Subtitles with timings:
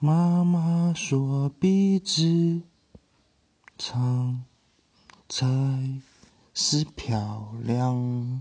[0.00, 2.62] 妈妈说鼻子
[3.78, 4.44] 长
[5.28, 5.46] 才
[6.52, 8.33] 是漂亮。